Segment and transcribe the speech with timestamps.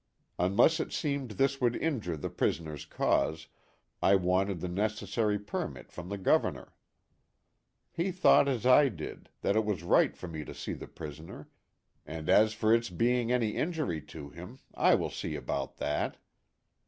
[0.39, 3.45] Un less it seemed this would injure the prisoner's cause
[4.01, 6.73] I wanted the necessary permit from the Governor.
[7.91, 11.49] He thought as I did, that it was right for me to see the prisoner;"
[12.07, 16.17] and as for its being any injury to him I will see about that."